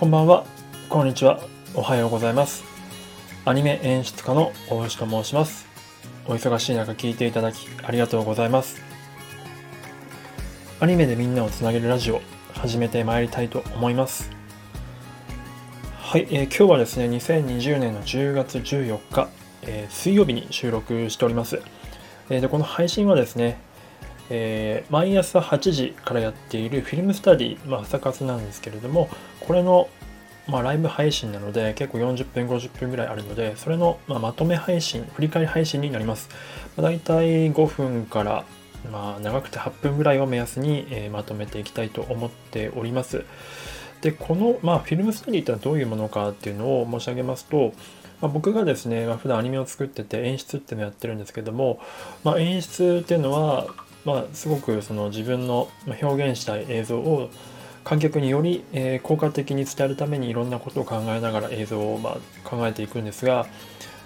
[0.00, 0.46] こんばんは、
[0.88, 1.40] こんにちは、
[1.74, 2.64] おはようございます。
[3.44, 5.66] アニメ演出家の大石と申します。
[6.26, 8.80] お忙しい中聞いていただきありがとうございます。
[10.80, 12.22] アニメでみんなをつなげるラジオ、
[12.54, 14.30] 始めてまいりたいと思います。
[15.98, 19.28] はい、えー、今日はですね、2020年の10月14日、
[19.64, 21.60] えー、水曜日に収録しております。
[22.30, 23.60] えー、でこの配信はですね、
[24.30, 29.88] えー、毎朝8時からやっているフィルムスタディ、まあ、朝活なんですけれども、これの、
[30.46, 36.28] まあ、ライブ配信なので、結構40分、50分ぐらいあるので、それの、まあ、まとめ配信、振り返り配信になります。
[36.76, 38.44] まあ、大体5分から、
[38.92, 43.24] まあ、長くて8分ぐらいを目安に、えー、まとめていきたいと思っております。
[44.00, 47.72] で、この、まあ、フィルムスタディってのはどういうものかっていうのを申し上げますと、
[48.20, 51.80] ま、僕がですね、まあ、普段アニメを作ってて演出っていうのをやってるんですけども、
[52.22, 53.66] まあ、演出っていうのは、
[54.04, 55.68] まあ、すごくその自分の
[56.02, 57.30] 表現したい映像を
[57.84, 63.46] 観客により、えー、効果的に伝えるためにいろんなことを考えながら映像をまあ考えていくんですが、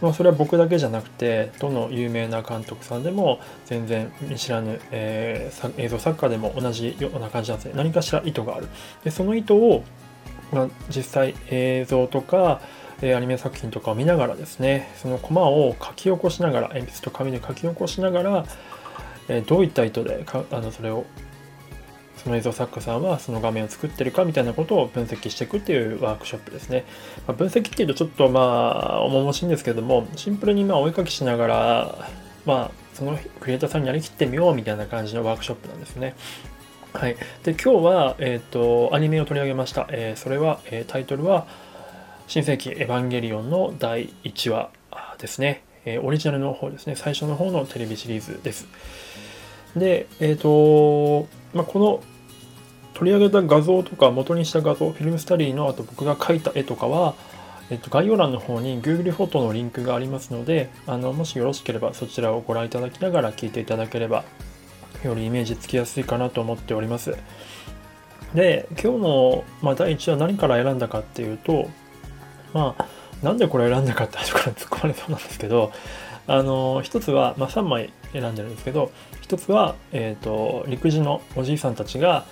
[0.00, 7.72] まあ、それは僕だけじゃなくてどの有名な監督さんでも全然見知らぬ、えー、映像作家でも同じような感じなんですね。
[7.76, 8.68] 何かしら意図がある。
[9.04, 9.84] でその意図を、
[10.52, 12.60] まあ、実際映像とか
[13.02, 18.44] アニメ作品とかを見ながらですねそのコマを書き起こしながら鉛筆と紙で書き起こしながら
[19.28, 21.06] えどういった意図でかあのそれを
[22.22, 26.84] その映像作家さんはその画面を作ってるかみたいなことを分析していくっていうワークショップですね。
[27.26, 28.40] まあ、分析っていうとちょっとま
[28.98, 32.08] あ重々しいんですけどもシンプルにまあ追いかけしながら
[32.46, 36.14] まあそのクリエイターさんにやりきってみようみたいな感じのワークショップなんですね。
[36.94, 37.16] はい。
[37.42, 39.86] で、今日は、えっ、ー、と、アニメを取り上げました。
[39.90, 41.46] えー、それは、えー、タイトルは、
[42.26, 44.70] 新世紀エヴァンゲリオンの第1話
[45.18, 45.62] ですね。
[45.84, 46.96] えオリジナルの方ですね。
[46.96, 48.66] 最初の方のテレビシリーズです。
[49.76, 52.02] で、えっ、ー、と、まあ、この
[52.94, 57.14] 取り上げた画像とか元にした画像、フィルムスタディのあと僕が描いた絵とかは、
[57.70, 64.24] えっと、概要欄の方に Google フォトのリンクがありますので、あのもしよろしければそちらをご覧いただきながら聞いていただければ、
[65.02, 67.16] よりイメージつきやすいかなと思っております。
[68.34, 71.68] で、今日の、まあ、第1話何から選んだかっていうと、
[72.52, 72.86] まあ、
[73.22, 75.72] なんでこれ選んだかって後から突っ込まれそうなんですけど、
[76.26, 78.90] あの、一つは、まあ、3枚選んでるんですけど、
[79.20, 82.26] 一つは、えーと、陸自のおじいさんたちが、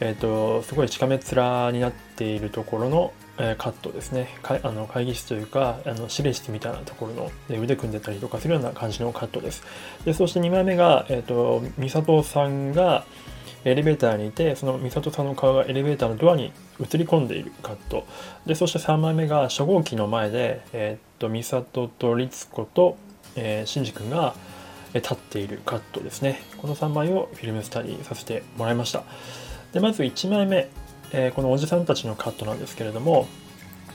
[0.00, 4.28] えーと、すごいしかめ面になっているところの、えー、カットですね。
[4.42, 9.62] かあの会議室というかあの指令室みたいなところので腕組んでたりとかするような感じのカットです。
[10.04, 13.04] でそして2枚目が、えーと、美里さんが
[13.66, 18.06] エレベーターにいてその美里さんの顔がエレベーターのドアに映り込んでいるカット。
[18.46, 22.96] でそして3枚目が初号機の前で、えーと、美里と律子と、
[23.34, 24.34] えー、シンジ君が
[24.94, 26.40] 立っているカットですね。
[26.58, 29.02] この3枚をフィルムスタディさせてもらいました。
[29.72, 30.68] でまず1枚目、
[31.12, 33.26] えー、このおじさんたちのカットなんですけれども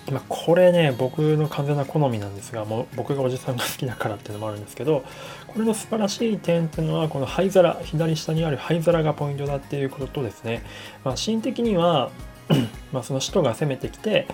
[0.10, 5.04] ま、これね僕の完全な好みなんですがもう僕がおじさんが好きだからっていうのもあるんですけど
[5.48, 10.64] これの素晴らしい点っていうのはこの灰皿左下にある灰皿がポイントだっていうこととですね、
[11.04, 12.10] まあ、シーン的には
[12.92, 14.28] まその使徒が攻めてきて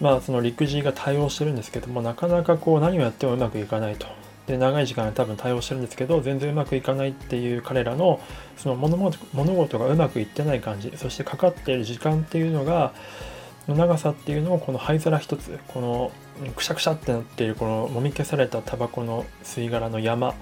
[0.00, 4.06] まあその陸自が対応してるんですけどもなかなかこう何をやってもうまくいかないと。
[4.46, 8.20] で長い時間多分対応してるんですけど全然うまくいかないっていう彼らの
[8.56, 12.94] その物事がうまくいってない感じそしてかかっている時間っていうのが
[13.68, 16.12] の長さっていうのをこの灰皿一つこの
[16.54, 20.34] くしゃくしゃってなっているこのもみ消されたタバコの吸い殻の山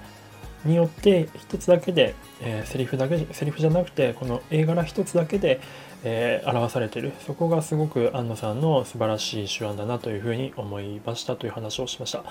[0.65, 5.61] によって一つだけで、えー、セリフだけセリフじゃなくてこの絵柄一つだけで、
[6.03, 7.13] えー、表されている。
[7.25, 12.23] そこがすごく安野さんの素晴らしい手腕だなというふうに思いましたという話をしました。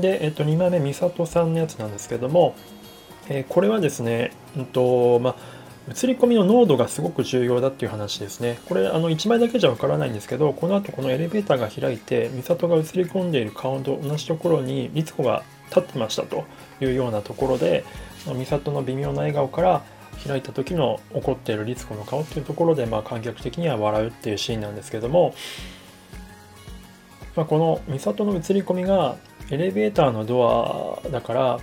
[0.00, 2.54] で、えっと、2枚目美里さんのやつなんですけども、
[3.30, 5.57] えー、これはですね、うんとまあ
[5.88, 8.58] 映り込みの濃度がすごく重要だっていう話ですね。
[8.66, 16.44] これ、あの、1枚だけじゃわからないんですけど、この後このエレベーターが開いて、美里が映り込んでいる顔と同じところに、律子が立ってましたと
[16.80, 17.84] いうようなところで、
[18.36, 19.82] 美里の微妙な笑顔から
[20.26, 25.34] 開いた時の怒っている律子の顔っていうところで、まあ、観客的には笑うっていうシーンなんですけども、
[27.36, 29.16] まあ、この美里の映り込みが
[29.50, 31.60] エレベーターのドアだから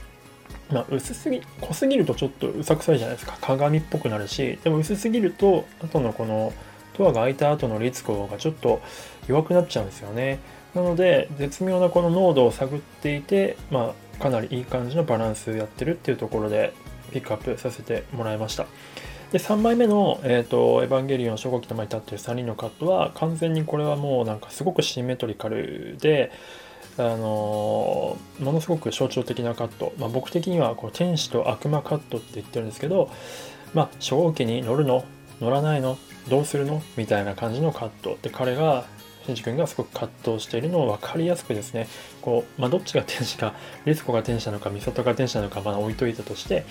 [0.71, 3.37] まあ、薄すぎ、濃すぎるとちょっとうさくさいじゃないですか。
[3.41, 6.53] 鏡っぽくなるし、でも薄すぎると、後のこの
[6.97, 8.81] ドアが開いた後の律子がちょっと
[9.27, 10.39] 弱くなっちゃうんですよね。
[10.73, 16.73] なので、絶妙なこの濃度を探っていて、まあ、かなりいい感じのバランスやってるっていうところで、
[17.11, 18.65] ピックアップさせてもらいました。
[19.31, 26.31] で、3枚目の、え、ー、と、エヴァンゲリオン初号機の前に立ってる3人のカットは、完全にこれはもうなんかすごくシンメトリカルで、
[26.97, 33.09] あのものすごく象徴的なカット、まあ、僕的にはこう天使と悪魔カットって言ってるんですけど、
[33.73, 35.03] まあ、初号機に乗るの
[35.41, 35.97] 乗らないの
[36.29, 36.81] どうするの？
[36.95, 38.85] みたいな感じの葛藤で彼が
[39.25, 41.87] シンジ君がすごく葛藤しているのを分かりやすくですね
[42.21, 43.53] こう、まあ、どっちが天使か
[43.85, 46.63] リスコが天使なのかミサトが天使なのかまあ置いといたとして、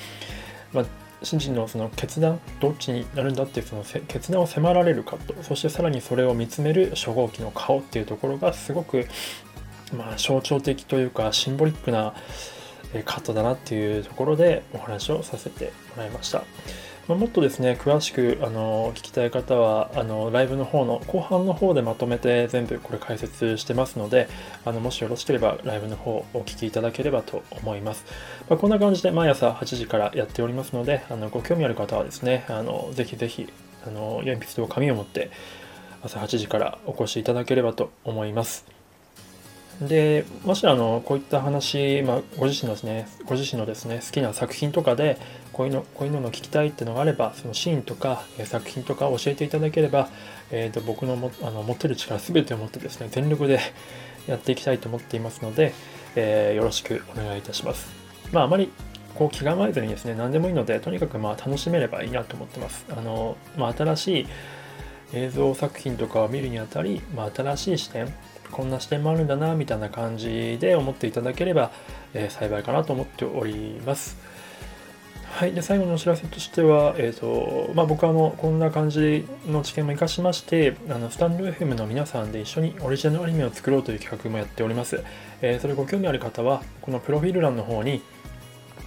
[0.72, 0.84] まあ、
[1.22, 9.06] シンジのその決断どっちになるんだっていうその決断を迫られる葛藤そしてさらにそれを見つめる初号機の顔っていうところがすごく、
[9.94, 12.14] まあ、象徴的というかシンボリックな
[13.04, 16.44] カットだなっていうところでお話をさせてもらいました。
[17.08, 24.26] まあ、もっとですね、詳しくあの聞きたい方はあのライブの方の後半の方でまとめて全部これ解説してますので、
[24.64, 28.06] あのもしよろしければライブの方をお聞きいただければと思います。
[28.48, 33.52] まあ、こんな感じで毎朝8時からやっておりますので、あのご興味ある方はですね、あのぜひぜひ
[33.86, 35.30] あの鉛筆と紙を持って
[36.02, 38.73] 朝8時からお越しいただければと思います。
[39.80, 45.18] でもしあのこういった話、まあ、ご自身のですねご自身のですね好きな作品とかで
[45.52, 50.08] こういうのこういうのの聞きたいっていうのがあればそのシーンとか、え作品とか教えていただければ、
[50.50, 53.60] えーと、僕のもあの持ってる力全てを持ってですね全力で
[54.26, 55.72] やっていきたいと思っていますので、
[56.16, 57.92] えー、よろしくお願いいたします。
[58.32, 58.70] まああまり
[59.14, 62.84] こう気構えずにですね何でもいいのでとにかくまあ楽しめればいいなと思ってます。
[62.90, 64.26] あのまあ、新しい
[65.12, 68.12] 映像作品とかを見るにあたり、まあ、新しい視点
[68.50, 71.72] こんな視点もあるんだなみたいな感じで思っていただければ、
[72.12, 74.16] えー、幸いかなと思っております。
[75.34, 85.02] はい、で最後のお知らせとしては、えーとまあ、僕はあのこんな感じの知見も生かしましてあのスタンド FM の皆さんで一緒にオリジナルアニメを作ろうという企画もやっております、
[85.42, 88.00] えー、それご興味ある方はこのプロフィール欄の方に、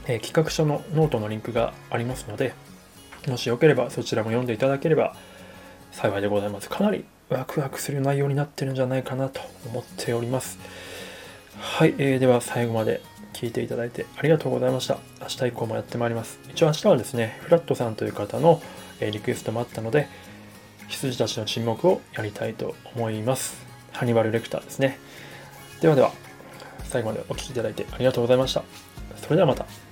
[0.07, 2.53] えー、企画書のノートのリンクがありますので
[3.27, 5.17] もしよければそちらも読んでいただければ
[5.91, 6.69] 幸いでございます。
[6.69, 10.57] かなりワクワクする内容になってるんじゃないかなと思っております。
[11.59, 13.01] はい、えー、では最後まで
[13.33, 14.97] 聞いていただいてありがとうございました。
[15.21, 16.39] 明日以降もやってまいります。
[16.49, 18.61] 一応明日はですね、フラットさんという方の
[19.01, 20.07] リクエストもあったので、
[20.87, 23.65] 羊たちの沈黙をやりたいと思います。
[23.91, 24.97] ハニバルレクターですね。
[25.81, 26.11] ではでは、
[26.85, 28.63] 最後までお聴きいただいてありがとうございました。
[29.21, 29.86] それではまた。